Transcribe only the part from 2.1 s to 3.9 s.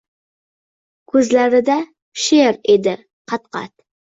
she’r edi qat-qat